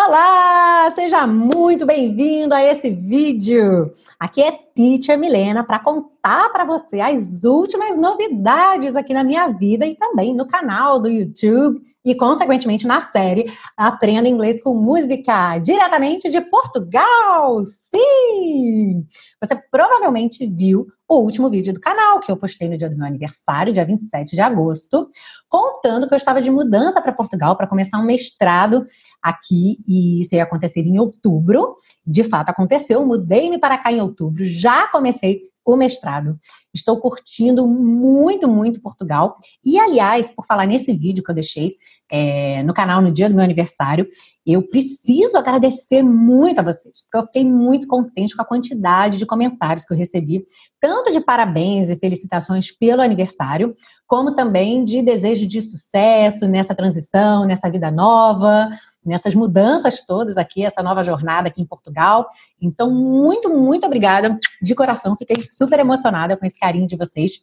Olá, 0.00 0.92
seja 0.94 1.26
muito 1.26 1.84
bem-vindo 1.84 2.54
a 2.54 2.62
esse 2.62 2.88
vídeo. 2.88 3.92
Aqui 4.16 4.40
é 4.40 4.52
Teacher 4.52 5.18
Milena 5.18 5.64
para 5.64 5.80
contar 5.80 6.52
para 6.52 6.64
você 6.64 7.00
as 7.00 7.42
últimas 7.42 7.96
novidades 7.96 8.94
aqui 8.94 9.12
na 9.12 9.24
minha 9.24 9.48
vida 9.48 9.84
e 9.84 9.96
também 9.96 10.32
no 10.32 10.46
canal 10.46 11.00
do 11.00 11.08
YouTube 11.08 11.80
e, 12.04 12.14
consequentemente, 12.14 12.86
na 12.86 13.00
série 13.00 13.52
Aprenda 13.76 14.28
Inglês 14.28 14.62
com 14.62 14.72
Música, 14.72 15.58
diretamente 15.58 16.30
de 16.30 16.40
Portugal. 16.42 17.64
Sim! 17.64 19.04
Você 19.42 19.54
provavelmente 19.70 20.46
viu 20.46 20.86
o 21.08 21.20
último 21.20 21.48
vídeo 21.48 21.72
do 21.72 21.80
canal, 21.80 22.20
que 22.20 22.30
eu 22.30 22.36
postei 22.36 22.68
no 22.68 22.76
dia 22.76 22.90
do 22.90 22.96
meu 22.96 23.06
aniversário, 23.06 23.72
dia 23.72 23.84
27 23.84 24.34
de 24.34 24.42
agosto, 24.42 25.08
contando 25.48 26.06
que 26.06 26.12
eu 26.12 26.16
estava 26.16 26.42
de 26.42 26.50
mudança 26.50 27.00
para 27.00 27.12
Portugal 27.14 27.56
para 27.56 27.66
começar 27.66 27.98
um 27.98 28.04
mestrado 28.04 28.84
aqui, 29.22 29.78
e 29.86 30.20
isso 30.20 30.34
ia 30.34 30.42
acontecer 30.42 30.80
em 30.80 30.98
outubro. 30.98 31.74
De 32.06 32.22
fato, 32.22 32.50
aconteceu, 32.50 33.06
mudei-me 33.06 33.58
para 33.58 33.78
cá 33.78 33.90
em 33.90 34.02
outubro, 34.02 34.44
já 34.44 34.86
comecei 34.88 35.40
o 35.64 35.76
mestrado. 35.76 36.38
Estou 36.74 36.98
curtindo 36.98 37.66
muito, 37.66 38.48
muito 38.48 38.80
Portugal. 38.80 39.36
E, 39.64 39.78
aliás, 39.78 40.30
por 40.30 40.46
falar 40.46 40.66
nesse 40.66 40.94
vídeo 40.94 41.22
que 41.22 41.30
eu 41.30 41.34
deixei 41.34 41.76
é, 42.10 42.62
no 42.62 42.72
canal 42.72 43.02
no 43.02 43.12
dia 43.12 43.28
do 43.28 43.34
meu 43.34 43.44
aniversário, 43.44 44.08
eu 44.46 44.62
preciso 44.62 45.36
agradecer 45.36 46.02
muito 46.02 46.58
a 46.58 46.62
vocês, 46.62 47.02
porque 47.02 47.18
eu 47.18 47.26
fiquei 47.26 47.44
muito 47.44 47.86
contente 47.86 48.34
com 48.34 48.40
a 48.40 48.46
quantidade 48.46 49.18
de 49.18 49.26
comentários 49.28 49.84
que 49.84 49.92
eu 49.92 49.96
recebi, 49.96 50.44
tanto 50.80 51.12
de 51.12 51.20
parabéns 51.20 51.88
e 51.88 51.96
felicitações 51.96 52.76
pelo 52.76 53.00
aniversário, 53.00 53.76
como 54.06 54.34
também 54.34 54.84
de 54.84 55.00
desejo 55.02 55.46
de 55.46 55.60
sucesso 55.60 56.48
nessa 56.48 56.74
transição, 56.74 57.44
nessa 57.44 57.70
vida 57.70 57.92
nova, 57.92 58.68
nessas 59.04 59.34
mudanças 59.34 60.00
todas 60.00 60.36
aqui, 60.36 60.64
essa 60.64 60.82
nova 60.82 61.04
jornada 61.04 61.48
aqui 61.48 61.62
em 61.62 61.66
Portugal. 61.66 62.28
Então, 62.60 62.90
muito, 62.90 63.48
muito 63.48 63.86
obrigada 63.86 64.36
de 64.60 64.74
coração. 64.74 65.16
Fiquei 65.16 65.42
super 65.42 65.78
emocionada 65.78 66.36
com 66.36 66.44
esse 66.44 66.58
carinho 66.58 66.86
de 66.86 66.96
vocês. 66.96 67.42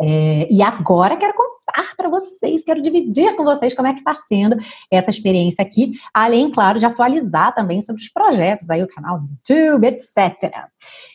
É, 0.00 0.50
e 0.50 0.62
agora 0.62 1.16
quero 1.16 1.34
contar 1.70 1.96
para 1.96 2.08
vocês, 2.08 2.64
quero 2.64 2.82
dividir 2.82 3.34
com 3.36 3.44
vocês 3.44 3.74
como 3.74 3.88
é 3.88 3.92
que 3.92 4.00
está 4.00 4.14
sendo 4.14 4.56
essa 4.90 5.10
experiência 5.10 5.62
aqui, 5.62 5.90
além, 6.12 6.50
claro, 6.50 6.78
de 6.78 6.86
atualizar 6.86 7.54
também 7.54 7.80
sobre 7.80 8.02
os 8.02 8.08
projetos, 8.08 8.68
aí 8.70 8.82
o 8.82 8.88
canal 8.88 9.18
do 9.18 9.28
YouTube, 9.28 9.86
etc. 9.86 10.68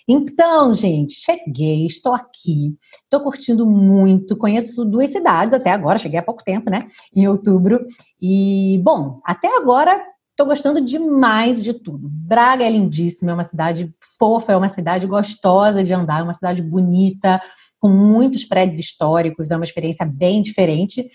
Então, 0.08 0.74
gente, 0.74 1.14
cheguei, 1.14 1.86
estou 1.86 2.14
aqui, 2.14 2.76
estou 3.04 3.22
curtindo 3.22 3.66
muito, 3.66 4.38
conheço 4.38 4.86
duas 4.86 5.10
cidades 5.10 5.54
até 5.54 5.72
agora, 5.72 6.00
cheguei 6.00 6.20
há 6.20 6.24
pouco 6.24 6.44
tempo, 6.44 6.70
né, 6.70 6.80
em 7.16 7.28
outubro, 7.28 7.86
e, 8.22 8.80
bom, 8.84 9.20
até 9.26 9.56
agora 9.58 10.02
Estou 10.36 10.48
gostando 10.48 10.82
demais 10.82 11.64
de 11.64 11.74
tudo. 11.74 12.10
Braga 12.12 12.66
é 12.66 12.70
lindíssima, 12.70 13.32
é 13.32 13.34
uma 13.34 13.46
cidade 13.46 13.96
fofa, 14.20 14.52
é 14.52 14.58
uma 14.58 14.68
cidade 14.68 15.08
gostosa 15.08 15.82
de 15.82 15.94
andar, 15.94 16.20
é 16.20 16.24
uma 16.24 16.34
cidade 16.34 16.62
bonita, 16.62 17.42
com 17.86 17.90
muitos 17.90 18.44
prédios 18.44 18.80
históricos, 18.80 19.52
é 19.52 19.56
uma 19.56 19.64
experiência 19.64 20.04
bem 20.04 20.42
diferente. 20.42 21.08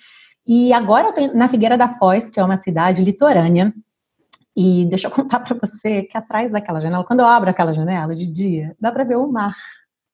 E 0.46 0.72
agora 0.72 1.08
eu 1.08 1.10
estou 1.10 1.34
na 1.34 1.48
Figueira 1.48 1.76
da 1.76 1.88
Foz, 1.88 2.28
que 2.28 2.38
é 2.38 2.44
uma 2.44 2.56
cidade 2.56 3.02
litorânea. 3.02 3.74
E 4.56 4.86
deixa 4.86 5.08
eu 5.08 5.10
contar 5.10 5.40
para 5.40 5.58
você 5.60 6.04
que 6.04 6.16
atrás 6.16 6.52
daquela 6.52 6.80
janela, 6.80 7.02
quando 7.02 7.20
eu 7.20 7.26
abro 7.26 7.50
aquela 7.50 7.74
janela 7.74 8.14
de 8.14 8.24
dia, 8.24 8.76
dá 8.80 8.92
para 8.92 9.02
ver 9.02 9.16
o 9.16 9.26
mar. 9.26 9.52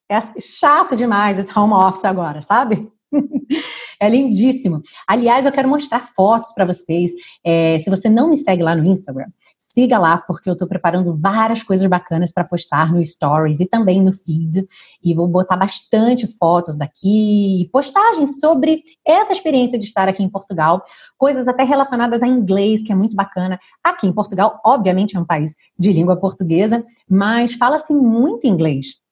É 0.08 0.16
assim, 0.16 0.40
chato 0.40 0.96
demais 0.96 1.38
esse 1.38 1.56
home 1.58 1.74
office 1.74 2.06
agora, 2.06 2.40
sabe? 2.40 2.90
é 4.00 4.08
lindíssimo. 4.08 4.82
Aliás, 5.06 5.46
eu 5.46 5.52
quero 5.52 5.68
mostrar 5.68 6.00
fotos 6.00 6.52
para 6.52 6.64
vocês. 6.64 7.12
É, 7.44 7.78
se 7.78 7.88
você 7.88 8.08
não 8.08 8.30
me 8.30 8.36
segue 8.36 8.62
lá 8.62 8.74
no 8.74 8.84
Instagram, 8.84 9.26
siga 9.58 9.98
lá, 9.98 10.18
porque 10.18 10.48
eu 10.48 10.54
estou 10.54 10.66
preparando 10.68 11.16
várias 11.16 11.62
coisas 11.62 11.86
bacanas 11.86 12.32
para 12.32 12.44
postar 12.44 12.92
no 12.92 13.04
Stories 13.04 13.60
e 13.60 13.66
também 13.66 14.02
no 14.02 14.12
feed. 14.12 14.66
E 15.02 15.14
vou 15.14 15.28
botar 15.28 15.56
bastante 15.56 16.26
fotos 16.26 16.76
daqui, 16.76 17.68
postagens 17.72 18.40
sobre 18.40 18.82
essa 19.06 19.32
experiência 19.32 19.78
de 19.78 19.84
estar 19.84 20.08
aqui 20.08 20.22
em 20.22 20.28
Portugal, 20.28 20.82
coisas 21.16 21.48
até 21.48 21.62
relacionadas 21.62 22.22
a 22.22 22.26
inglês, 22.26 22.82
que 22.82 22.92
é 22.92 22.94
muito 22.94 23.14
bacana. 23.14 23.58
Aqui 23.82 24.06
em 24.06 24.12
Portugal, 24.12 24.60
obviamente, 24.64 25.16
é 25.16 25.20
um 25.20 25.24
país 25.24 25.54
de 25.78 25.92
língua 25.92 26.16
portuguesa, 26.16 26.84
mas 27.08 27.54
fala-se 27.54 27.94
muito 27.94 28.46
inglês. 28.46 29.05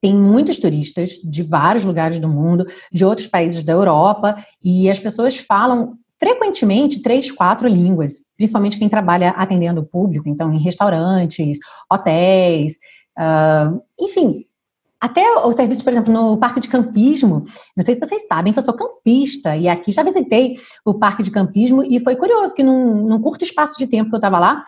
Tem 0.00 0.14
muitos 0.14 0.58
turistas 0.58 1.10
de 1.24 1.42
vários 1.42 1.84
lugares 1.84 2.18
do 2.18 2.28
mundo, 2.28 2.64
de 2.92 3.04
outros 3.04 3.26
países 3.26 3.64
da 3.64 3.72
Europa, 3.72 4.36
e 4.62 4.88
as 4.88 4.98
pessoas 4.98 5.36
falam 5.36 5.98
frequentemente 6.18 7.00
três, 7.00 7.30
quatro 7.30 7.68
línguas, 7.68 8.14
principalmente 8.36 8.78
quem 8.78 8.88
trabalha 8.88 9.30
atendendo 9.30 9.80
o 9.80 9.86
público, 9.86 10.28
então 10.28 10.52
em 10.52 10.58
restaurantes, 10.58 11.58
hotéis, 11.90 12.74
uh, 13.18 13.80
enfim. 13.98 14.44
Até 15.00 15.22
o 15.32 15.52
serviço, 15.52 15.84
por 15.84 15.92
exemplo, 15.92 16.12
no 16.12 16.36
parque 16.36 16.58
de 16.58 16.68
campismo, 16.68 17.44
não 17.76 17.84
sei 17.84 17.94
se 17.94 18.00
vocês 18.00 18.26
sabem 18.26 18.52
que 18.52 18.58
eu 18.58 18.64
sou 18.64 18.74
campista, 18.74 19.56
e 19.56 19.68
aqui 19.68 19.92
já 19.92 20.02
visitei 20.02 20.54
o 20.84 20.92
parque 20.92 21.22
de 21.22 21.30
campismo, 21.30 21.84
e 21.84 22.00
foi 22.00 22.16
curioso 22.16 22.52
que 22.52 22.64
num, 22.64 23.06
num 23.06 23.20
curto 23.20 23.44
espaço 23.44 23.78
de 23.78 23.86
tempo 23.86 24.10
que 24.10 24.16
eu 24.16 24.18
estava 24.18 24.40
lá, 24.40 24.64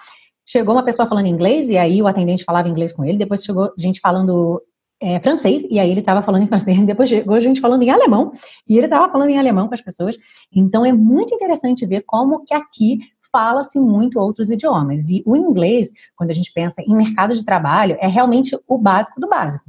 chegou 0.47 0.75
uma 0.75 0.85
pessoa 0.85 1.09
falando 1.09 1.27
inglês, 1.27 1.69
e 1.69 1.77
aí 1.77 2.01
o 2.01 2.07
atendente 2.07 2.45
falava 2.45 2.69
inglês 2.69 2.93
com 2.93 3.05
ele, 3.05 3.19
depois 3.19 3.43
chegou 3.43 3.73
gente 3.77 3.99
falando 3.99 4.63
é, 5.01 5.19
francês, 5.19 5.63
e 5.71 5.79
aí 5.79 5.91
ele 5.91 6.01
estava 6.01 6.23
falando 6.23 6.43
em 6.43 6.47
francês, 6.47 6.79
depois 6.85 7.09
chegou 7.09 7.35
a 7.35 7.41
gente 7.41 7.61
falando 7.61 7.83
em 7.83 7.91
alemão, 7.91 8.31
e 8.69 8.77
ele 8.77 8.87
estava 8.87 9.11
falando 9.11 9.31
em 9.31 9.39
alemão 9.39 9.67
com 9.67 9.75
as 9.75 9.81
pessoas. 9.81 10.17
Então 10.55 10.85
é 10.85 10.93
muito 10.93 11.35
interessante 11.35 11.87
ver 11.87 12.03
como 12.03 12.45
que 12.45 12.55
aqui 12.55 12.99
fala-se 13.33 13.79
muito 13.79 14.19
outros 14.19 14.51
idiomas. 14.51 15.09
E 15.09 15.23
o 15.25 15.37
inglês, 15.37 15.91
quando 16.17 16.31
a 16.31 16.35
gente 16.35 16.53
pensa 16.53 16.83
em 16.83 16.95
mercado 16.95 17.33
de 17.33 17.45
trabalho, 17.45 17.97
é 18.01 18.09
realmente 18.09 18.59
o 18.67 18.79
básico 18.79 19.21
do 19.21 19.29
básico. 19.29 19.65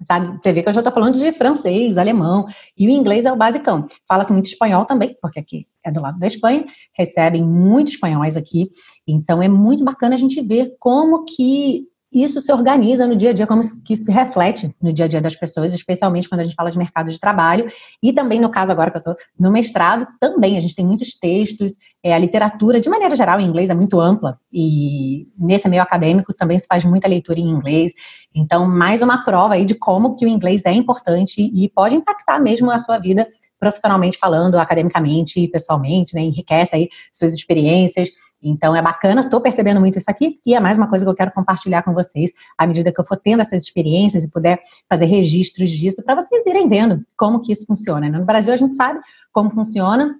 Sabe? 0.00 0.38
Você 0.40 0.52
vê 0.52 0.62
que 0.62 0.68
eu 0.68 0.72
já 0.72 0.80
estou 0.80 0.92
falando 0.92 1.14
de 1.14 1.32
francês, 1.32 1.98
alemão, 1.98 2.46
e 2.76 2.86
o 2.86 2.90
inglês 2.90 3.26
é 3.26 3.32
o 3.32 3.36
basicão. 3.36 3.84
Fala-se 4.06 4.32
muito 4.32 4.46
espanhol 4.46 4.84
também, 4.84 5.16
porque 5.20 5.40
aqui 5.40 5.66
é 5.84 5.90
do 5.90 6.00
lado 6.00 6.18
da 6.18 6.26
Espanha, 6.26 6.64
recebem 6.96 7.42
muitos 7.44 7.94
espanhóis 7.94 8.36
aqui. 8.36 8.70
Então 9.06 9.42
é 9.42 9.48
muito 9.48 9.84
bacana 9.84 10.14
a 10.14 10.18
gente 10.18 10.40
ver 10.40 10.76
como 10.78 11.24
que 11.24 11.88
isso 12.12 12.40
se 12.40 12.50
organiza 12.52 13.06
no 13.06 13.14
dia 13.14 13.30
a 13.30 13.32
dia, 13.32 13.46
como 13.46 13.60
que 13.84 13.92
isso 13.92 14.04
se 14.04 14.12
reflete 14.12 14.74
no 14.80 14.92
dia 14.92 15.04
a 15.04 15.08
dia 15.08 15.20
das 15.20 15.34
pessoas, 15.34 15.74
especialmente 15.74 16.28
quando 16.28 16.40
a 16.40 16.44
gente 16.44 16.54
fala 16.54 16.70
de 16.70 16.78
mercado 16.78 17.10
de 17.10 17.20
trabalho. 17.20 17.66
E 18.02 18.12
também, 18.12 18.40
no 18.40 18.50
caso 18.50 18.72
agora 18.72 18.90
que 18.90 18.96
eu 18.96 19.00
estou 19.00 19.14
no 19.38 19.50
mestrado, 19.50 20.06
também 20.18 20.56
a 20.56 20.60
gente 20.60 20.74
tem 20.74 20.86
muitos 20.86 21.18
textos, 21.18 21.74
é, 22.02 22.14
a 22.14 22.18
literatura, 22.18 22.80
de 22.80 22.88
maneira 22.88 23.14
geral, 23.14 23.38
em 23.40 23.46
inglês 23.46 23.68
é 23.68 23.74
muito 23.74 24.00
ampla, 24.00 24.38
e 24.52 25.26
nesse 25.38 25.68
meio 25.68 25.82
acadêmico 25.82 26.32
também 26.32 26.58
se 26.58 26.66
faz 26.66 26.84
muita 26.84 27.06
leitura 27.06 27.38
em 27.38 27.48
inglês. 27.48 27.92
Então, 28.34 28.66
mais 28.66 29.02
uma 29.02 29.24
prova 29.24 29.54
aí 29.54 29.64
de 29.64 29.74
como 29.74 30.14
que 30.14 30.24
o 30.24 30.28
inglês 30.28 30.62
é 30.64 30.72
importante 30.72 31.42
e 31.42 31.68
pode 31.68 31.96
impactar 31.96 32.40
mesmo 32.40 32.70
a 32.70 32.78
sua 32.78 32.98
vida 32.98 33.28
profissionalmente 33.58 34.18
falando, 34.18 34.56
academicamente 34.56 35.40
e 35.40 35.48
pessoalmente, 35.48 36.14
né? 36.14 36.22
Enriquece 36.22 36.76
aí 36.76 36.88
suas 37.12 37.34
experiências. 37.34 38.08
Então 38.42 38.74
é 38.74 38.80
bacana, 38.80 39.22
estou 39.22 39.40
percebendo 39.40 39.80
muito 39.80 39.98
isso 39.98 40.10
aqui 40.10 40.38
e 40.46 40.54
é 40.54 40.60
mais 40.60 40.78
uma 40.78 40.88
coisa 40.88 41.04
que 41.04 41.10
eu 41.10 41.14
quero 41.14 41.32
compartilhar 41.32 41.82
com 41.82 41.92
vocês 41.92 42.32
à 42.56 42.66
medida 42.66 42.92
que 42.92 43.00
eu 43.00 43.04
for 43.04 43.16
tendo 43.16 43.40
essas 43.40 43.64
experiências 43.64 44.24
e 44.24 44.30
puder 44.30 44.60
fazer 44.88 45.06
registros 45.06 45.70
disso 45.70 46.02
para 46.04 46.14
vocês 46.14 46.46
irem 46.46 46.68
vendo 46.68 47.04
como 47.16 47.40
que 47.40 47.52
isso 47.52 47.66
funciona. 47.66 48.08
Né? 48.08 48.18
No 48.18 48.24
Brasil 48.24 48.52
a 48.52 48.56
gente 48.56 48.74
sabe 48.74 49.00
como 49.32 49.50
funciona, 49.50 50.16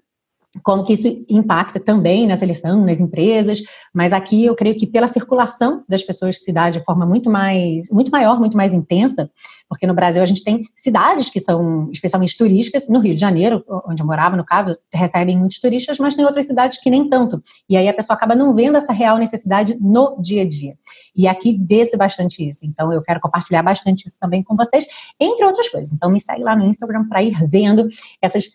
como 0.63 0.83
que 0.83 0.95
isso 0.95 1.25
impacta 1.29 1.79
também 1.79 2.27
na 2.27 2.35
seleção, 2.35 2.85
nas 2.85 3.01
empresas, 3.01 3.63
mas 3.95 4.13
aqui 4.13 4.47
eu 4.47 4.55
creio 4.55 4.77
que 4.77 4.87
pela 4.87 5.07
circulação 5.07 5.85
das 5.87 6.03
pessoas 6.03 6.37
de 6.37 6.43
cidade 6.43 6.79
de 6.79 6.85
forma 6.85 7.05
muito 7.05 7.29
mais, 7.29 7.91
muito 7.91 8.11
maior, 8.11 8.41
muito 8.41 8.57
mais 8.57 8.73
intensa, 8.73 9.31
porque 9.69 9.87
no 9.87 9.95
Brasil 9.95 10.23
a 10.23 10.27
gente 10.27 10.43
tem 10.43 10.63
cidades 10.75 11.29
que 11.29 11.39
são 11.39 11.91
especialmente 11.93 12.37
turísticas, 12.37 12.89
no 12.89 12.99
Rio 12.99 13.15
de 13.15 13.21
Janeiro, 13.21 13.63
onde 13.87 14.03
eu 14.03 14.07
morava, 14.07 14.37
no 14.37 14.45
caso, 14.45 14.77
recebem 14.93 15.37
muitos 15.37 15.61
turistas, 15.61 15.99
mas 15.99 16.15
tem 16.15 16.25
outras 16.25 16.47
cidades 16.47 16.79
que 16.79 16.89
nem 16.89 17.09
tanto, 17.09 17.43
e 17.69 17.77
aí 17.77 17.87
a 17.87 17.95
pessoa 17.95 18.17
acaba 18.17 18.35
não 18.35 18.55
vendo 18.55 18.79
essa 18.79 18.93
real 18.93 19.19
necessidade 19.19 19.77
no 19.79 20.17
dia 20.21 20.43
a 20.43 20.49
dia, 20.49 20.75
e 21.15 21.29
aqui 21.29 21.61
vê-se 21.61 21.97
bastante 21.97 22.47
isso, 22.49 22.65
então 22.65 22.91
eu 22.91 23.03
quero 23.03 23.21
compartilhar 23.21 23.63
bastante 23.63 24.07
isso 24.07 24.17
também 24.19 24.43
com 24.43 24.57
vocês, 24.57 24.87
entre 25.21 25.45
outras 25.45 25.69
coisas, 25.69 25.93
então 25.93 26.11
me 26.11 26.21
segue 26.21 26.43
lá 26.43 26.57
no 26.57 26.65
Instagram 26.65 27.07
para 27.07 27.23
ir 27.23 27.37
vendo 27.47 27.87
essas 28.23 28.49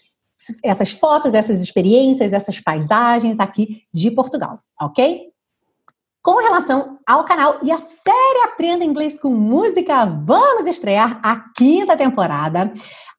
essas 0.63 0.91
fotos, 0.91 1.33
essas 1.33 1.61
experiências, 1.61 2.33
essas 2.33 2.59
paisagens 2.59 3.39
aqui 3.39 3.83
de 3.93 4.11
Portugal, 4.11 4.59
ok? 4.79 5.31
Com 6.21 6.37
relação 6.37 6.99
ao 7.05 7.25
canal 7.25 7.59
e 7.61 7.71
a 7.71 7.77
série 7.77 8.43
Aprenda 8.45 8.85
Inglês 8.85 9.19
com 9.19 9.29
Música, 9.29 10.05
vamos 10.05 10.65
estrear 10.65 11.19
a 11.23 11.37
quinta 11.55 11.97
temporada. 11.97 12.71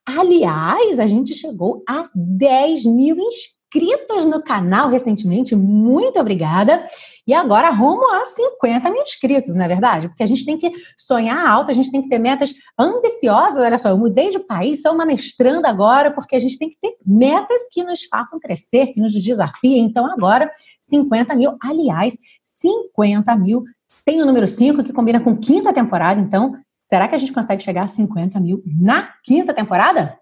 Aliás, 0.06 0.98
a 0.98 1.06
gente 1.06 1.34
chegou 1.34 1.82
a 1.88 2.08
10 2.14 2.84
mil 2.86 3.16
inscritos 3.16 3.63
inscritos 3.74 4.24
no 4.24 4.42
canal 4.42 4.88
recentemente, 4.88 5.56
muito 5.56 6.20
obrigada. 6.20 6.84
E 7.26 7.32
agora 7.32 7.70
rumo 7.70 8.08
a 8.14 8.24
50 8.24 8.90
mil 8.90 9.02
inscritos, 9.02 9.54
não 9.54 9.64
é 9.64 9.68
verdade? 9.68 10.08
Porque 10.08 10.22
a 10.22 10.26
gente 10.26 10.44
tem 10.44 10.58
que 10.58 10.70
sonhar 10.96 11.46
alto, 11.46 11.70
a 11.70 11.74
gente 11.74 11.90
tem 11.90 12.02
que 12.02 12.08
ter 12.08 12.18
metas 12.18 12.54
ambiciosas. 12.78 13.62
Olha 13.62 13.78
só, 13.78 13.88
eu 13.88 13.98
mudei 13.98 14.30
de 14.30 14.38
país, 14.38 14.82
sou 14.82 14.92
uma 14.92 15.06
mestranda 15.06 15.68
agora, 15.68 16.12
porque 16.12 16.36
a 16.36 16.38
gente 16.38 16.58
tem 16.58 16.68
que 16.68 16.76
ter 16.80 16.94
metas 17.04 17.62
que 17.70 17.82
nos 17.82 18.04
façam 18.04 18.38
crescer, 18.38 18.88
que 18.88 19.00
nos 19.00 19.12
desafiem. 19.12 19.84
Então, 19.84 20.06
agora, 20.06 20.50
50 20.82 21.34
mil. 21.34 21.56
Aliás, 21.62 22.16
50 22.42 23.34
mil. 23.36 23.64
Tem 24.04 24.20
o 24.20 24.26
número 24.26 24.46
5 24.46 24.84
que 24.84 24.92
combina 24.92 25.18
com 25.18 25.36
quinta 25.36 25.72
temporada, 25.72 26.20
então, 26.20 26.54
será 26.90 27.08
que 27.08 27.14
a 27.14 27.18
gente 27.18 27.32
consegue 27.32 27.62
chegar 27.62 27.84
a 27.84 27.88
50 27.88 28.38
mil 28.38 28.62
na 28.66 29.08
quinta 29.24 29.54
temporada? 29.54 30.18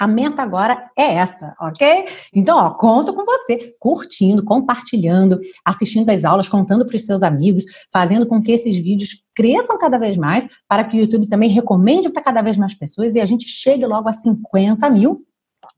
A 0.00 0.06
meta 0.06 0.42
agora 0.42 0.90
é 0.96 1.16
essa, 1.16 1.54
ok? 1.60 2.06
Então, 2.34 2.56
ó, 2.56 2.70
conto 2.70 3.12
com 3.12 3.22
você, 3.22 3.74
curtindo, 3.78 4.42
compartilhando, 4.42 5.38
assistindo 5.62 6.08
as 6.08 6.24
aulas, 6.24 6.48
contando 6.48 6.86
para 6.86 6.96
os 6.96 7.04
seus 7.04 7.22
amigos, 7.22 7.64
fazendo 7.92 8.26
com 8.26 8.40
que 8.40 8.50
esses 8.50 8.78
vídeos 8.78 9.22
cresçam 9.34 9.76
cada 9.76 9.98
vez 9.98 10.16
mais, 10.16 10.48
para 10.66 10.84
que 10.84 10.96
o 10.96 11.00
YouTube 11.00 11.28
também 11.28 11.50
recomende 11.50 12.08
para 12.08 12.22
cada 12.22 12.40
vez 12.40 12.56
mais 12.56 12.74
pessoas 12.74 13.14
e 13.14 13.20
a 13.20 13.26
gente 13.26 13.46
chegue 13.46 13.84
logo 13.84 14.08
a 14.08 14.12
50 14.14 14.88
mil, 14.88 15.22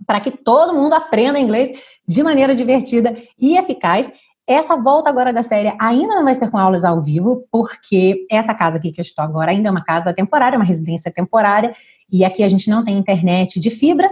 para 0.07 0.21
que 0.21 0.31
todo 0.31 0.73
mundo 0.73 0.93
aprenda 0.93 1.41
inglês 1.41 1.81
de 2.07 2.23
maneira 2.23 2.55
divertida 2.55 3.17
e 3.37 3.57
eficaz 3.57 4.09
essa 4.53 4.77
volta 4.77 5.09
agora 5.09 5.33
da 5.33 5.43
série 5.43 5.75
ainda 5.81 6.15
não 6.15 6.25
vai 6.25 6.35
ser 6.35 6.51
com 6.51 6.59
aulas 6.59 6.85
ao 6.85 7.03
vivo, 7.03 7.47
porque 7.51 8.27
essa 8.31 8.55
casa 8.55 8.79
aqui 8.79 8.93
que 8.93 9.01
eu 9.01 9.03
estou 9.03 9.25
agora 9.25 9.51
ainda 9.51 9.69
é 9.69 9.71
uma 9.71 9.85
casa 9.85 10.13
temporária, 10.13 10.59
uma 10.59 10.65
residência 10.65 11.11
temporária, 11.11 11.73
e 12.11 12.25
aqui 12.25 12.43
a 12.43 12.49
gente 12.49 12.69
não 12.69 12.85
tem 12.85 12.99
internet 12.99 13.59
de 13.59 13.71
fibra, 13.71 14.09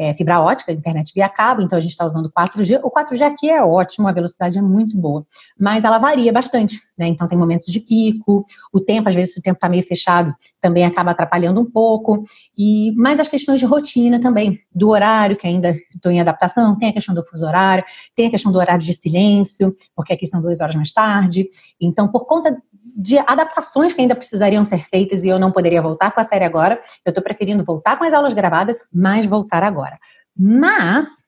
é, 0.00 0.14
fibra 0.14 0.40
ótica, 0.40 0.72
internet 0.72 1.12
via 1.14 1.28
cabo, 1.28 1.60
então 1.60 1.76
a 1.76 1.80
gente 1.80 1.90
está 1.90 2.06
usando 2.06 2.30
4G. 2.30 2.80
O 2.82 2.90
4G 2.90 3.20
aqui 3.20 3.50
é 3.50 3.62
ótimo, 3.62 4.08
a 4.08 4.12
velocidade 4.12 4.56
é 4.56 4.62
muito 4.62 4.96
boa, 4.96 5.26
mas 5.58 5.84
ela 5.84 5.98
varia 5.98 6.32
bastante, 6.32 6.80
né? 6.98 7.06
Então 7.06 7.28
tem 7.28 7.36
momentos 7.36 7.66
de 7.66 7.78
pico, 7.78 8.42
o 8.72 8.80
tempo, 8.80 9.10
às 9.10 9.14
vezes, 9.14 9.34
se 9.34 9.40
o 9.40 9.42
tempo 9.42 9.56
está 9.56 9.68
meio 9.68 9.82
fechado, 9.82 10.34
também 10.58 10.86
acaba 10.86 11.10
atrapalhando 11.10 11.60
um 11.60 11.70
pouco. 11.70 12.22
E 12.56 12.94
mais 12.96 13.20
as 13.20 13.28
questões 13.28 13.60
de 13.60 13.66
rotina 13.66 14.18
também, 14.18 14.58
do 14.74 14.88
horário, 14.88 15.36
que 15.36 15.46
ainda 15.46 15.76
estou 15.94 16.10
em 16.10 16.18
adaptação, 16.18 16.78
tem 16.78 16.88
a 16.88 16.92
questão 16.94 17.14
do 17.14 17.22
fuso 17.26 17.44
horário, 17.44 17.84
tem 18.16 18.28
a 18.28 18.30
questão 18.30 18.50
do 18.50 18.58
horário 18.58 18.82
de 18.82 18.94
silêncio, 18.94 19.76
porque 19.94 20.14
aqui 20.14 20.24
são 20.24 20.40
duas 20.40 20.62
horas 20.62 20.74
mais 20.74 20.92
tarde. 20.92 21.46
Então, 21.78 22.08
por 22.08 22.24
conta 22.24 22.56
de 22.96 23.18
adaptações 23.18 23.92
que 23.92 24.00
ainda 24.00 24.14
precisariam 24.14 24.64
ser 24.64 24.78
feitas 24.78 25.24
e 25.24 25.28
eu 25.28 25.38
não 25.38 25.52
poderia 25.52 25.82
voltar 25.82 26.10
com 26.12 26.20
a 26.20 26.24
série 26.24 26.44
agora. 26.44 26.80
Eu 27.04 27.10
estou 27.10 27.22
preferindo 27.22 27.64
voltar 27.64 27.96
com 27.96 28.04
as 28.04 28.12
aulas 28.12 28.32
gravadas, 28.32 28.78
mas 28.92 29.26
voltar 29.26 29.62
agora. 29.62 29.89
Mas, 30.36 31.24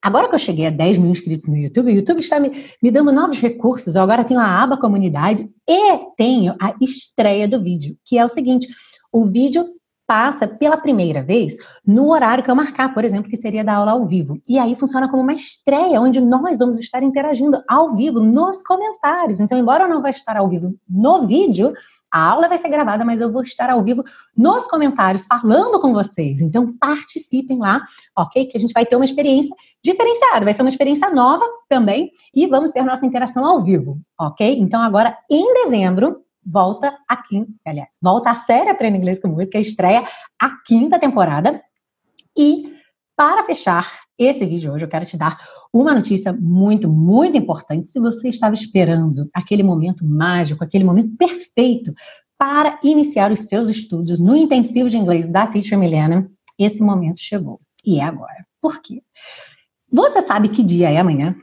agora 0.00 0.28
que 0.28 0.34
eu 0.34 0.38
cheguei 0.38 0.66
a 0.66 0.70
10 0.70 0.98
mil 0.98 1.10
inscritos 1.10 1.46
no 1.46 1.56
YouTube, 1.56 1.90
o 1.90 1.94
YouTube 1.94 2.20
está 2.20 2.40
me, 2.40 2.50
me 2.82 2.90
dando 2.90 3.12
novos 3.12 3.40
recursos. 3.40 3.94
Eu 3.94 4.02
agora 4.02 4.24
tenho 4.24 4.40
a 4.40 4.62
aba 4.62 4.76
comunidade 4.76 5.48
e 5.68 5.98
tenho 6.16 6.54
a 6.60 6.74
estreia 6.80 7.46
do 7.46 7.62
vídeo, 7.62 7.96
que 8.04 8.18
é 8.18 8.24
o 8.24 8.28
seguinte: 8.28 8.68
o 9.12 9.26
vídeo 9.26 9.66
passa 10.06 10.46
pela 10.46 10.76
primeira 10.76 11.22
vez 11.22 11.56
no 11.86 12.10
horário 12.10 12.44
que 12.44 12.50
eu 12.50 12.54
marcar, 12.54 12.92
por 12.92 13.04
exemplo, 13.04 13.30
que 13.30 13.36
seria 13.36 13.64
da 13.64 13.74
aula 13.74 13.92
ao 13.92 14.04
vivo. 14.04 14.38
E 14.46 14.58
aí 14.58 14.74
funciona 14.74 15.08
como 15.08 15.22
uma 15.22 15.32
estreia, 15.32 16.00
onde 16.00 16.20
nós 16.20 16.58
vamos 16.58 16.78
estar 16.78 17.02
interagindo 17.02 17.62
ao 17.68 17.96
vivo 17.96 18.20
nos 18.20 18.62
comentários. 18.62 19.40
Então, 19.40 19.56
embora 19.56 19.84
eu 19.84 19.88
não 19.88 20.02
vá 20.02 20.10
estar 20.10 20.36
ao 20.36 20.48
vivo 20.48 20.74
no 20.86 21.26
vídeo, 21.26 21.72
a 22.12 22.30
aula 22.30 22.46
vai 22.46 22.58
ser 22.58 22.68
gravada, 22.68 23.04
mas 23.04 23.20
eu 23.20 23.32
vou 23.32 23.42
estar 23.42 23.70
ao 23.70 23.82
vivo 23.82 24.04
nos 24.36 24.66
comentários 24.68 25.24
falando 25.24 25.80
com 25.80 25.92
vocês. 25.92 26.42
Então 26.42 26.76
participem 26.78 27.58
lá, 27.58 27.82
ok? 28.16 28.44
Que 28.44 28.56
a 28.56 28.60
gente 28.60 28.74
vai 28.74 28.84
ter 28.84 28.96
uma 28.96 29.04
experiência 29.04 29.54
diferenciada, 29.82 30.44
vai 30.44 30.52
ser 30.52 30.62
uma 30.62 30.68
experiência 30.68 31.10
nova 31.10 31.44
também 31.68 32.12
e 32.34 32.46
vamos 32.46 32.70
ter 32.70 32.82
nossa 32.82 33.06
interação 33.06 33.44
ao 33.46 33.62
vivo, 33.62 33.98
ok? 34.20 34.58
Então 34.58 34.80
agora 34.82 35.16
em 35.30 35.54
dezembro 35.54 36.22
volta 36.44 36.94
a 37.08 37.16
quinta, 37.16 37.50
aliás, 37.64 37.96
volta 38.02 38.30
a 38.30 38.34
série 38.34 38.68
Aprenda 38.68 38.98
Inglês 38.98 39.20
com 39.20 39.28
Música, 39.28 39.58
estreia 39.58 40.04
a 40.38 40.50
quinta 40.66 40.98
temporada. 40.98 41.62
E 42.36 42.74
para 43.16 43.42
fechar 43.44 43.86
esse 44.18 44.46
vídeo 44.46 44.72
hoje, 44.72 44.84
eu 44.84 44.88
quero 44.88 45.06
te 45.06 45.16
dar 45.16 45.38
uma 45.72 45.94
notícia 45.94 46.32
muito, 46.32 46.88
muito 46.88 47.36
importante. 47.36 47.88
Se 47.88 47.98
você 47.98 48.28
estava 48.28 48.54
esperando 48.54 49.28
aquele 49.34 49.62
momento 49.62 50.04
mágico, 50.04 50.62
aquele 50.62 50.84
momento 50.84 51.16
perfeito 51.16 51.92
para 52.38 52.78
iniciar 52.82 53.30
os 53.30 53.40
seus 53.40 53.68
estudos 53.68 54.20
no 54.20 54.36
intensivo 54.36 54.88
de 54.88 54.96
inglês 54.96 55.30
da 55.30 55.46
Teacher 55.46 55.78
Milena, 55.78 56.30
esse 56.58 56.82
momento 56.82 57.20
chegou. 57.20 57.60
E 57.84 58.00
é 58.00 58.04
agora. 58.04 58.46
Por 58.60 58.80
quê? 58.80 59.02
Você 59.90 60.20
sabe 60.20 60.48
que 60.48 60.62
dia 60.62 60.90
é 60.90 60.98
amanhã? 60.98 61.36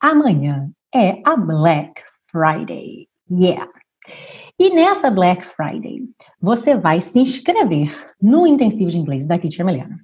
Amanhã 0.00 0.66
é 0.94 1.20
a 1.24 1.36
Black 1.36 2.02
Friday. 2.30 3.08
Yeah. 3.30 3.68
E 4.58 4.70
nessa 4.70 5.10
Black 5.10 5.46
Friday, 5.54 6.02
você 6.40 6.76
vai 6.76 7.00
se 7.00 7.18
inscrever 7.20 8.12
no 8.20 8.46
intensivo 8.46 8.90
de 8.90 8.98
inglês 8.98 9.26
da 9.26 9.36
Teacher 9.36 9.64
Melena. 9.64 10.00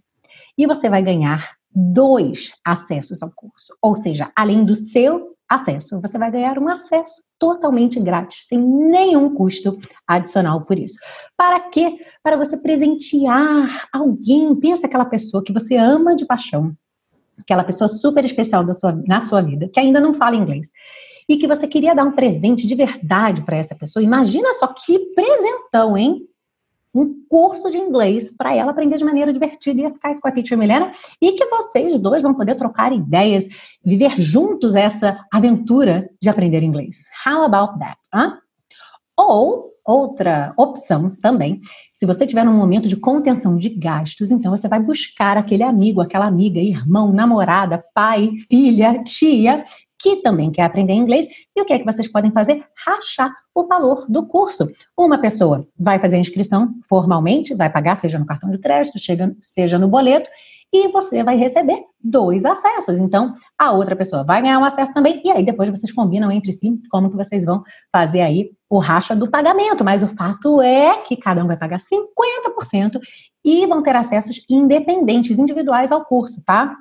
E 0.56 0.66
você 0.66 0.88
vai 0.88 1.02
ganhar 1.02 1.50
dois 1.74 2.52
acessos 2.64 3.22
ao 3.22 3.30
curso. 3.30 3.74
Ou 3.82 3.96
seja, 3.96 4.30
além 4.36 4.64
do 4.64 4.74
seu 4.74 5.34
acesso, 5.48 6.00
você 6.00 6.18
vai 6.18 6.30
ganhar 6.30 6.58
um 6.58 6.68
acesso 6.68 7.22
totalmente 7.38 8.00
grátis, 8.00 8.46
sem 8.46 8.58
nenhum 8.58 9.34
custo 9.34 9.78
adicional 10.06 10.64
por 10.64 10.78
isso. 10.78 10.96
Para 11.36 11.60
quê? 11.68 11.98
Para 12.22 12.36
você 12.36 12.56
presentear 12.56 13.88
alguém. 13.92 14.54
Pensa 14.56 14.86
aquela 14.86 15.04
pessoa 15.04 15.42
que 15.42 15.52
você 15.52 15.76
ama 15.76 16.14
de 16.14 16.24
paixão, 16.24 16.74
aquela 17.38 17.64
pessoa 17.64 17.88
super 17.88 18.24
especial 18.24 18.64
sua, 18.74 18.92
na 19.06 19.20
sua 19.20 19.42
vida, 19.42 19.68
que 19.72 19.80
ainda 19.80 20.00
não 20.00 20.14
fala 20.14 20.36
inglês 20.36 20.70
e 21.28 21.36
que 21.36 21.48
você 21.48 21.66
queria 21.66 21.94
dar 21.94 22.04
um 22.04 22.12
presente 22.12 22.66
de 22.66 22.74
verdade 22.74 23.42
para 23.42 23.56
essa 23.56 23.74
pessoa, 23.74 24.02
imagina 24.02 24.52
só 24.54 24.66
que 24.66 24.98
presentão, 25.14 25.96
hein? 25.96 26.22
Um 26.94 27.24
curso 27.28 27.70
de 27.70 27.78
inglês 27.78 28.30
para 28.30 28.54
ela 28.54 28.70
aprender 28.70 28.96
de 28.96 29.04
maneira 29.04 29.32
divertida 29.32 29.80
e 29.80 29.84
eficaz 29.84 30.20
com 30.20 30.28
a 30.28 30.30
Teacher 30.30 30.56
Milena 30.56 30.90
e 31.20 31.32
que 31.32 31.46
vocês 31.46 31.98
dois 31.98 32.22
vão 32.22 32.34
poder 32.34 32.54
trocar 32.54 32.92
ideias, 32.92 33.48
viver 33.84 34.20
juntos 34.20 34.74
essa 34.74 35.18
aventura 35.32 36.08
de 36.22 36.28
aprender 36.28 36.62
inglês. 36.62 37.04
How 37.26 37.42
about 37.42 37.78
that? 37.78 37.98
Huh? 38.14 38.38
Ou 39.16 39.74
outra 39.84 40.54
opção 40.56 41.14
também, 41.20 41.60
se 41.92 42.06
você 42.06 42.26
tiver 42.26 42.48
um 42.48 42.54
momento 42.54 42.88
de 42.88 42.96
contenção 42.96 43.56
de 43.56 43.68
gastos, 43.68 44.30
então 44.30 44.50
você 44.50 44.66
vai 44.66 44.80
buscar 44.80 45.36
aquele 45.36 45.62
amigo, 45.62 46.00
aquela 46.00 46.26
amiga, 46.26 46.58
irmão, 46.58 47.12
namorada, 47.12 47.84
pai, 47.94 48.30
filha, 48.48 49.02
tia, 49.04 49.62
que 50.04 50.16
também 50.16 50.50
quer 50.50 50.64
aprender 50.64 50.92
inglês, 50.92 51.26
e 51.56 51.62
o 51.62 51.64
que 51.64 51.72
é 51.72 51.78
que 51.78 51.84
vocês 51.86 52.06
podem 52.06 52.30
fazer? 52.30 52.62
Rachar 52.86 53.34
o 53.54 53.66
valor 53.66 54.04
do 54.06 54.26
curso. 54.26 54.68
Uma 54.94 55.16
pessoa 55.16 55.66
vai 55.80 55.98
fazer 55.98 56.16
a 56.16 56.18
inscrição 56.18 56.74
formalmente, 56.86 57.54
vai 57.54 57.72
pagar, 57.72 57.94
seja 57.94 58.18
no 58.18 58.26
cartão 58.26 58.50
de 58.50 58.58
crédito, 58.58 58.98
seja 59.40 59.78
no 59.78 59.88
boleto, 59.88 60.28
e 60.70 60.88
você 60.88 61.24
vai 61.24 61.38
receber 61.38 61.82
dois 62.02 62.44
acessos. 62.44 62.98
Então, 62.98 63.34
a 63.58 63.72
outra 63.72 63.96
pessoa 63.96 64.22
vai 64.22 64.42
ganhar 64.42 64.58
um 64.58 64.64
acesso 64.64 64.92
também, 64.92 65.22
e 65.24 65.30
aí 65.30 65.42
depois 65.42 65.70
vocês 65.70 65.90
combinam 65.90 66.30
entre 66.30 66.52
si 66.52 66.78
como 66.90 67.08
que 67.08 67.16
vocês 67.16 67.46
vão 67.46 67.62
fazer 67.90 68.20
aí 68.20 68.50
o 68.68 68.78
racha 68.78 69.16
do 69.16 69.30
pagamento. 69.30 69.82
Mas 69.82 70.02
o 70.02 70.08
fato 70.08 70.60
é 70.60 70.98
que 70.98 71.16
cada 71.16 71.42
um 71.42 71.46
vai 71.46 71.56
pagar 71.56 71.78
50% 71.78 73.00
e 73.42 73.66
vão 73.66 73.82
ter 73.82 73.96
acessos 73.96 74.44
independentes, 74.50 75.38
individuais 75.38 75.90
ao 75.90 76.04
curso, 76.04 76.42
tá? 76.44 76.76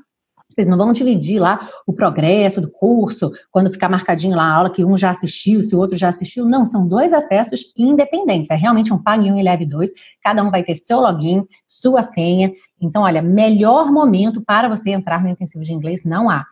Vocês 0.54 0.68
não 0.68 0.78
vão 0.78 0.94
dividir 0.94 1.40
lá 1.40 1.60
o 1.88 1.94
progresso 1.94 2.62
do 2.62 2.70
curso, 2.70 3.32
quando 3.52 3.72
ficar 3.72 3.90
marcadinho 3.90 4.36
lá 4.36 4.44
a 4.44 4.54
aula 4.54 4.70
que 4.70 4.86
um 4.86 4.96
já 4.96 5.10
assistiu, 5.10 5.62
se 5.62 5.76
o 5.76 5.80
outro 5.80 5.98
já 5.98 6.10
assistiu. 6.10 6.46
Não, 6.46 6.66
são 6.66 6.88
dois 6.88 7.12
acessos 7.12 7.74
independentes. 7.78 8.50
É 8.50 8.56
realmente 8.56 8.94
um 8.94 9.02
pague 9.02 9.32
um 9.32 9.38
e 9.38 9.44
leve 9.44 9.66
dois. 9.66 9.92
Cada 10.24 10.44
um 10.44 10.52
vai 10.52 10.64
ter 10.64 10.76
seu 10.76 11.00
login, 11.00 11.44
sua 11.68 12.02
senha. 12.02 12.52
Então, 12.82 13.02
olha, 13.02 13.22
melhor 13.22 13.92
momento 13.92 14.42
para 14.42 14.70
você 14.70 14.92
entrar 14.92 15.24
no 15.24 15.30
intensivo 15.30 15.64
de 15.64 15.74
inglês 15.74 16.04
não 16.04 16.30
há. 16.30 16.46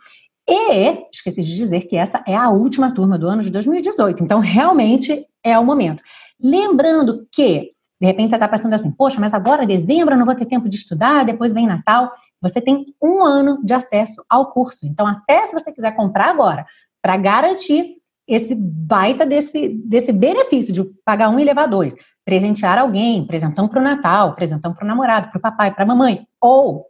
E 0.49 1.07
esqueci 1.13 1.41
de 1.41 1.55
dizer 1.55 1.81
que 1.81 1.95
essa 1.95 2.23
é 2.27 2.35
a 2.35 2.49
última 2.49 2.93
turma 2.93 3.17
do 3.17 3.27
ano 3.27 3.41
de 3.41 3.49
2018. 3.51 4.23
Então, 4.23 4.39
realmente 4.39 5.25
é 5.43 5.57
o 5.57 5.65
momento. 5.65 6.01
Lembrando 6.41 7.27
que 7.31 7.71
de 8.01 8.07
repente 8.07 8.31
você 8.31 8.35
está 8.35 8.47
pensando 8.47 8.73
assim, 8.73 8.89
poxa, 8.89 9.21
mas 9.21 9.31
agora 9.31 9.63
dezembro 9.63 10.15
eu 10.15 10.17
não 10.17 10.25
vou 10.25 10.33
ter 10.33 10.47
tempo 10.47 10.67
de 10.67 10.75
estudar, 10.75 11.23
depois 11.23 11.53
vem 11.53 11.67
Natal. 11.67 12.11
Você 12.41 12.59
tem 12.59 12.83
um 12.99 13.23
ano 13.23 13.63
de 13.63 13.75
acesso 13.75 14.25
ao 14.27 14.51
curso. 14.51 14.87
Então, 14.87 15.05
até 15.05 15.45
se 15.45 15.53
você 15.53 15.71
quiser 15.71 15.95
comprar 15.95 16.31
agora, 16.31 16.65
para 16.99 17.15
garantir 17.15 17.97
esse 18.27 18.55
baita 18.55 19.23
desse, 19.23 19.69
desse 19.85 20.11
benefício 20.11 20.73
de 20.73 20.83
pagar 21.05 21.29
um 21.29 21.37
e 21.37 21.43
levar 21.43 21.67
dois, 21.67 21.93
presentear 22.25 22.79
alguém, 22.79 23.27
presentão 23.27 23.67
para 23.67 23.79
o 23.79 23.83
Natal, 23.83 24.33
presentão 24.33 24.73
para 24.73 24.83
o 24.83 24.87
namorado, 24.87 25.29
para 25.29 25.37
o 25.37 25.41
papai, 25.41 25.71
para 25.71 25.83
a 25.83 25.87
mamãe, 25.87 26.25
ou 26.41 26.87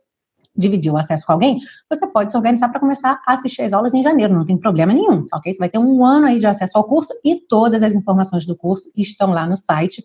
dividir 0.55 0.91
o 0.91 0.97
acesso 0.97 1.25
com 1.25 1.33
alguém, 1.33 1.57
você 1.89 2.07
pode 2.07 2.31
se 2.31 2.37
organizar 2.37 2.69
para 2.69 2.79
começar 2.79 3.21
a 3.25 3.33
assistir 3.33 3.63
as 3.63 3.73
aulas 3.73 3.93
em 3.93 4.03
janeiro, 4.03 4.33
não 4.33 4.45
tem 4.45 4.57
problema 4.57 4.93
nenhum, 4.93 5.25
ok? 5.33 5.51
Você 5.51 5.57
vai 5.57 5.69
ter 5.69 5.77
um 5.77 6.05
ano 6.05 6.27
aí 6.27 6.39
de 6.39 6.47
acesso 6.47 6.77
ao 6.77 6.83
curso 6.83 7.13
e 7.23 7.35
todas 7.35 7.83
as 7.83 7.95
informações 7.95 8.45
do 8.45 8.55
curso 8.55 8.89
estão 8.95 9.31
lá 9.31 9.45
no 9.45 9.55
site 9.55 10.03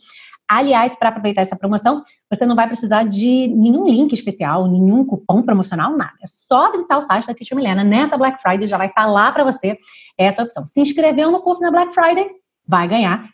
Aliás, 0.48 0.94
para 0.94 1.08
aproveitar 1.08 1.42
essa 1.42 1.56
promoção, 1.56 2.04
você 2.30 2.46
não 2.46 2.54
vai 2.54 2.68
precisar 2.68 3.02
de 3.02 3.48
nenhum 3.48 3.88
link 3.88 4.12
especial, 4.12 4.68
nenhum 4.68 5.04
cupom 5.04 5.42
promocional, 5.42 5.96
nada. 5.96 6.14
É 6.22 6.26
só 6.26 6.70
visitar 6.70 6.98
o 6.98 7.02
site 7.02 7.26
da 7.26 7.34
Teacher 7.34 7.56
Milena 7.56 7.82
nessa 7.82 8.16
Black 8.16 8.40
Friday, 8.40 8.66
já 8.66 8.78
vai 8.78 8.88
falar 8.88 9.32
para 9.32 9.42
você 9.42 9.76
essa 10.16 10.42
opção. 10.42 10.64
Se 10.66 10.80
inscreveu 10.80 11.32
no 11.32 11.40
curso 11.40 11.62
na 11.62 11.70
Black 11.70 11.92
Friday, 11.92 12.28
vai 12.66 12.86
ganhar 12.86 13.28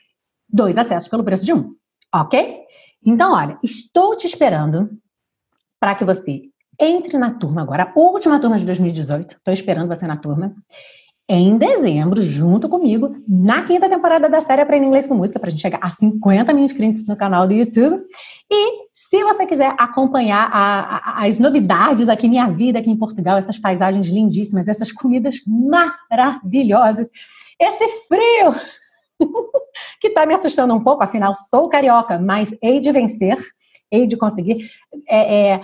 dois 0.49 0.79
acessos 0.79 1.09
pelo 1.09 1.23
preço 1.23 1.45
de 1.45 1.53
um, 1.53 1.75
ok? 2.15 2.63
Então, 3.05 3.33
olha, 3.33 3.59
estou 3.63 4.17
te 4.17 4.27
esperando 4.27 4.91
para 5.79 5.95
que 5.95 6.05
você 6.05 6.43
entre 6.81 7.19
na 7.19 7.33
turma 7.35 7.63
agora, 7.63 7.85
a 7.85 7.99
última 7.99 8.41
turma 8.41 8.57
de 8.59 8.65
2018. 8.65 9.37
Estou 9.37 9.53
esperando 9.53 9.89
você 9.89 10.07
na 10.07 10.17
turma 10.17 10.55
em 11.35 11.57
dezembro, 11.57 12.21
junto 12.21 12.69
comigo, 12.69 13.17
na 13.27 13.63
quinta 13.63 13.89
temporada 13.89 14.29
da 14.29 14.41
série 14.41 14.61
Aprenda 14.61 14.85
Inglês 14.85 15.07
com 15.07 15.15
Música, 15.15 15.39
para 15.39 15.49
a 15.49 15.51
gente 15.51 15.63
chegar 15.63 15.79
a 15.81 15.89
50 15.89 16.53
mil 16.53 16.63
inscritos 16.63 17.07
no 17.07 17.17
canal 17.17 17.47
do 17.47 17.55
YouTube. 17.55 18.03
E 18.51 18.83
se 18.93 19.25
você 19.25 19.47
quiser 19.47 19.75
acompanhar 19.79 20.51
a, 20.53 21.23
a, 21.23 21.27
as 21.27 21.39
novidades 21.39 22.09
aqui, 22.09 22.29
minha 22.29 22.49
vida 22.49 22.79
aqui 22.79 22.91
em 22.91 22.99
Portugal, 22.99 23.39
essas 23.39 23.59
paisagens 23.59 24.07
lindíssimas, 24.09 24.69
essas 24.69 24.93
comidas 24.93 25.37
maravilhosas, 25.47 27.09
esse 27.59 27.89
frio 28.07 28.55
que 30.01 30.09
está 30.09 30.27
me 30.27 30.35
assustando 30.35 30.75
um 30.75 30.85
pouco, 30.85 31.03
afinal, 31.03 31.35
sou 31.35 31.67
carioca, 31.67 32.19
mas 32.19 32.55
hei 32.63 32.79
de 32.79 32.93
vencer, 32.93 33.39
hei 33.91 34.07
de 34.07 34.19
conseguir. 34.19 34.69
É, 35.09 35.53
é, 35.53 35.61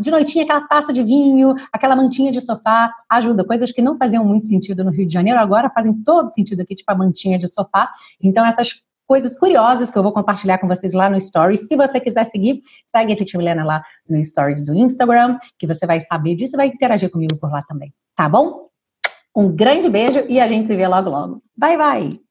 de 0.00 0.10
noitinha, 0.10 0.44
aquela 0.44 0.60
taça 0.62 0.92
de 0.92 1.02
vinho, 1.02 1.54
aquela 1.72 1.96
mantinha 1.96 2.30
de 2.30 2.40
sofá, 2.40 2.92
ajuda. 3.08 3.44
Coisas 3.44 3.72
que 3.72 3.82
não 3.82 3.96
faziam 3.96 4.24
muito 4.24 4.44
sentido 4.46 4.84
no 4.84 4.90
Rio 4.90 5.06
de 5.06 5.12
Janeiro, 5.12 5.38
agora 5.38 5.70
fazem 5.70 5.92
todo 6.02 6.28
sentido 6.28 6.60
aqui, 6.60 6.74
tipo 6.74 6.90
a 6.92 6.94
mantinha 6.94 7.38
de 7.38 7.48
sofá. 7.48 7.90
Então, 8.22 8.44
essas 8.44 8.82
coisas 9.10 9.36
curiosas 9.36 9.90
que 9.90 9.98
eu 9.98 10.04
vou 10.04 10.12
compartilhar 10.12 10.58
com 10.58 10.68
vocês 10.68 10.92
lá 10.92 11.10
no 11.10 11.20
Stories. 11.20 11.66
Se 11.66 11.74
você 11.74 11.98
quiser 11.98 12.22
seguir, 12.22 12.60
segue 12.86 13.12
a 13.12 13.16
Titi 13.16 13.36
Milena 13.36 13.64
lá 13.64 13.82
no 14.08 14.22
Stories 14.22 14.64
do 14.64 14.72
Instagram, 14.72 15.36
que 15.58 15.66
você 15.66 15.84
vai 15.84 15.98
saber 15.98 16.36
disso 16.36 16.54
e 16.54 16.56
vai 16.56 16.68
interagir 16.68 17.10
comigo 17.10 17.36
por 17.36 17.50
lá 17.50 17.60
também. 17.62 17.92
Tá 18.14 18.28
bom? 18.28 18.68
Um 19.36 19.50
grande 19.50 19.88
beijo 19.88 20.24
e 20.28 20.38
a 20.38 20.46
gente 20.46 20.68
se 20.68 20.76
vê 20.76 20.86
logo 20.86 21.10
logo. 21.10 21.42
Bye, 21.56 21.76
bye! 21.76 22.29